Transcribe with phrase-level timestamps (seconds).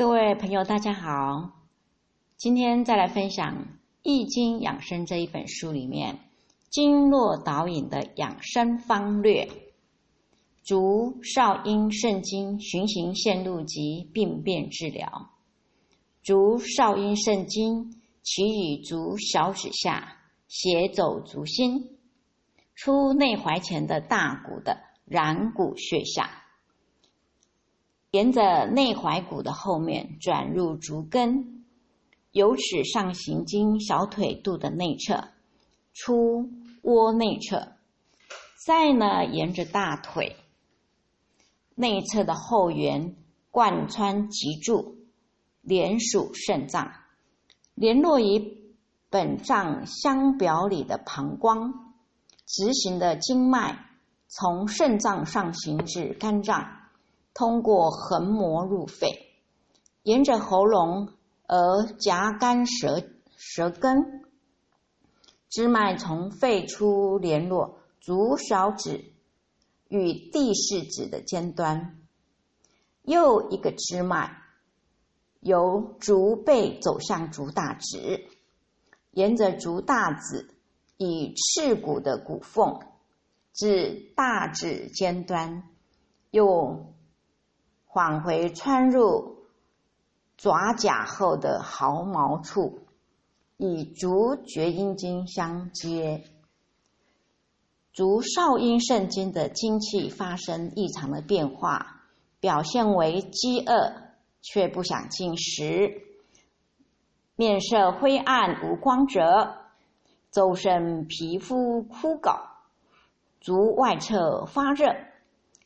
[0.00, 1.50] 各位朋友，大家好！
[2.38, 3.54] 今天再来分享
[4.02, 6.20] 《易经养生》这一本书里面
[6.70, 9.46] 经络导引的养生方略，
[10.62, 15.28] 足少阴肾经循行线路及病变治疗。
[16.22, 17.92] 足少阴肾经
[18.22, 20.16] 起于足小指下，
[20.48, 21.98] 斜走足心，
[22.74, 26.46] 出内踝前的大骨的然骨穴下。
[28.12, 31.64] 沿着内踝骨的后面转入足跟，
[32.32, 35.28] 由此上行经小腿肚的内侧，
[35.92, 36.50] 出
[36.82, 37.72] 窝内侧，
[38.66, 40.34] 再呢沿着大腿
[41.76, 43.14] 内侧的后缘
[43.52, 44.96] 贯穿脊柱，
[45.60, 46.92] 连属肾脏，
[47.74, 48.58] 联络于
[49.08, 51.94] 本脏相表里的膀胱，
[52.44, 53.86] 直行的经脉
[54.26, 56.79] 从肾脏上行至肝脏。
[57.32, 59.08] 通过横膜入肺，
[60.02, 61.08] 沿着喉咙
[61.46, 63.02] 而夹干舌
[63.36, 64.24] 舌根，
[65.48, 69.12] 支脉从肺出联络足小指
[69.88, 71.98] 与第四指的尖端，
[73.02, 74.42] 又一个支脉
[75.40, 78.28] 由足背走向足大指，
[79.12, 80.50] 沿着足大指
[80.98, 82.80] 以赤骨的骨缝
[83.54, 85.68] 至大指尖端，
[86.30, 86.94] 又。
[87.92, 89.38] 返回穿入
[90.36, 92.80] 爪甲后的毫毛处，
[93.56, 96.24] 与足厥阴经相接。
[97.92, 102.02] 足少阴肾经的精气发生异常的变化，
[102.38, 103.92] 表现为饥饿
[104.40, 106.00] 却不想进食，
[107.34, 109.56] 面色灰暗无光泽，
[110.30, 112.40] 周身皮肤枯槁，
[113.40, 114.94] 足外侧发热，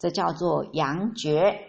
[0.00, 1.67] 这叫做阳厥。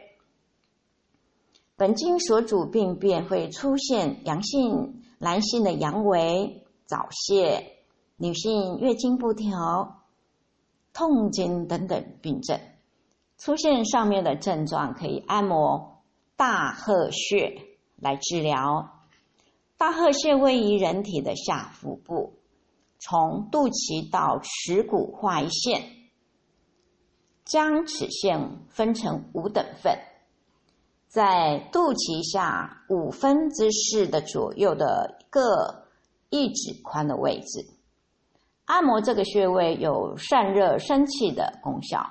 [1.80, 7.77] 本经所主病变会出现阳性、男性的阳痿、早泄、
[8.17, 10.02] 女性月经不调、
[10.92, 12.59] 痛经等等病症。
[13.37, 16.04] 出现上面的症状，可以按摩
[16.36, 17.61] 大合穴
[17.95, 19.05] 来治疗。
[19.77, 22.33] 大合穴位于人体的下腹部，
[22.99, 25.81] 从肚脐到耻骨画一线，
[27.45, 29.98] 将此线分成五等份。
[31.09, 35.42] 在肚脐下五分之四的左右的各
[36.30, 37.65] 一指宽的位置，
[38.65, 42.05] 按摩这个穴位有散热生气的功效。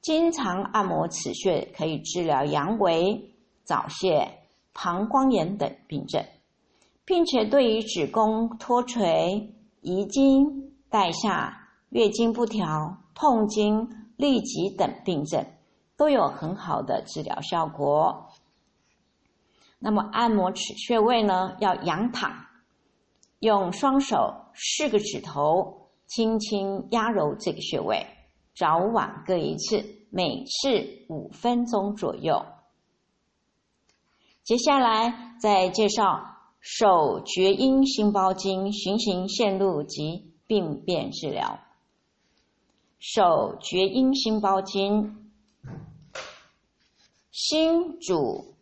[0.00, 3.20] 经常按摩此穴，可以治疗阳痿、
[3.62, 4.38] 早泄、
[4.72, 6.24] 膀胱炎等病症，
[7.04, 13.86] 并且对于子宫脱垂、遗精、带下、月经不调、痛经、
[14.16, 15.44] 痢疾等病症，
[15.98, 18.29] 都有很好的治疗效果。
[19.82, 22.30] 那么按摩此穴位呢，要仰躺，
[23.38, 28.06] 用双手四个指头轻轻压揉这个穴位，
[28.54, 32.44] 早晚各一次，每次五分钟左右。
[34.44, 36.26] 接下来再介绍
[36.60, 41.58] 手厥阴心包经循行线路及病变治疗。
[42.98, 45.32] 手厥阴心包经，
[47.30, 48.59] 心主。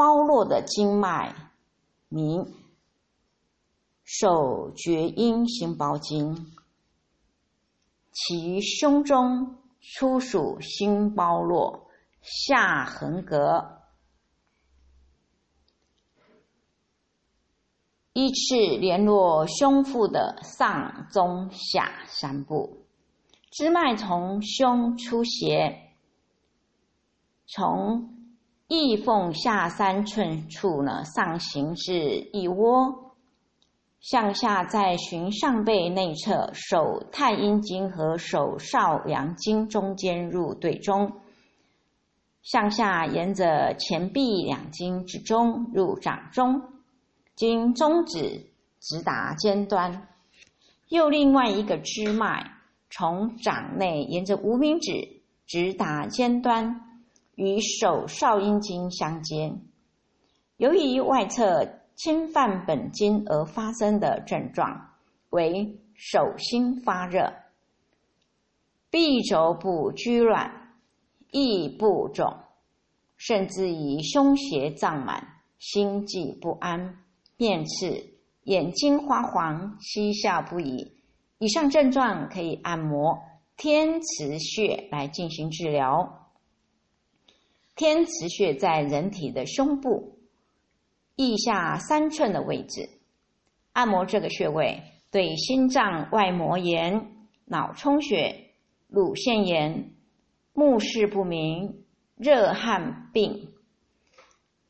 [0.00, 1.34] 包络的经脉
[2.08, 2.54] 名
[4.02, 6.54] 手厥阴心包经，
[8.10, 11.90] 起于胸中，出属心包络，
[12.22, 13.82] 下横膈，
[18.14, 22.86] 依次联络胸腹的上中下三部，
[23.50, 25.92] 支脉从胸出斜，
[27.46, 28.16] 从。
[28.72, 31.92] 翼缝下三寸处呢，上行至
[32.32, 33.16] 翼窝，
[33.98, 41.14] 向下再循上背内侧手太阴经和手少阳经中间入对中，
[42.42, 46.62] 向下沿着前臂两经之中入掌中，
[47.34, 50.06] 经中指直达尖端。
[50.90, 52.52] 又另外一个支脉
[52.88, 56.86] 从掌内沿着无名指直达尖端。
[57.34, 59.52] 与手少阴经相接，
[60.56, 64.90] 由于外侧侵犯本经而发生的症状
[65.30, 67.32] 为手心发热、
[68.90, 70.74] 臂肘部拘软、
[71.30, 72.34] 腋部肿，
[73.16, 75.26] 甚至于胸胁胀满、
[75.58, 76.98] 心悸不安、
[77.36, 80.92] 面赤、眼睛花黄、嬉笑不已。
[81.38, 83.18] 以上症状可以按摩
[83.56, 86.19] 天池穴来进行治疗。
[87.76, 90.18] 天池穴在人体的胸部
[91.16, 92.88] 腋下三寸的位置。
[93.72, 97.12] 按摩这个穴位，对心脏外膜炎、
[97.44, 98.50] 脑充血、
[98.88, 99.92] 乳腺炎、
[100.52, 101.84] 目视不明、
[102.16, 103.52] 热汗病、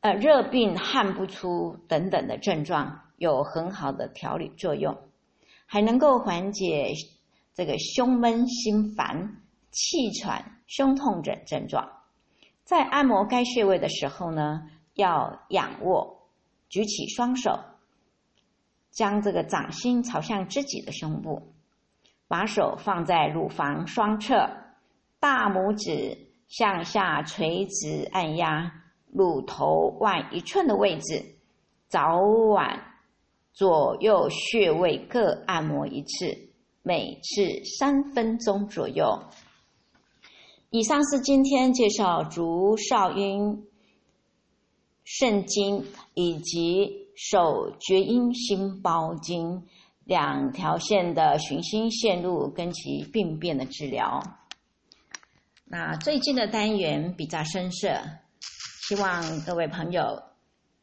[0.01, 4.97] 呃热病汗不出等等的症状有很好的调理作用，
[5.65, 6.93] 还能够缓解
[7.53, 12.00] 这个胸闷、心烦、气喘、胸痛等症状。
[12.63, 16.29] 在按摩该穴位的时候呢，要仰卧，
[16.69, 17.59] 举起双手，
[18.91, 21.53] 将这个掌心朝向自己的胸部，
[22.27, 24.49] 把手放在乳房双侧，
[25.19, 26.17] 大拇指
[26.47, 28.71] 向下垂直按压
[29.11, 31.25] 乳头外一寸的位置，
[31.87, 32.79] 早晚
[33.51, 36.49] 左右穴位各按摩一次，
[36.83, 39.23] 每次三分钟左右。
[40.73, 43.67] 以上是今天介绍足少阴
[45.03, 45.83] 肾经
[46.13, 49.63] 以及手厥阴心包经
[50.05, 54.23] 两条线的循心线路跟其病变的治疗。
[55.65, 57.89] 那最近的单元比较深色，
[58.87, 60.23] 希望各位朋友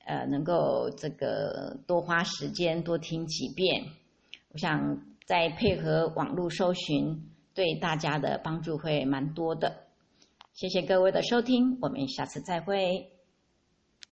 [0.05, 3.87] 呃能够这个多花时间多听几遍。
[4.53, 7.25] 我想再配合网络搜寻。
[7.59, 9.89] 对大家的帮助会蛮多的，
[10.53, 13.18] 谢谢各位的收听，我们下次再会。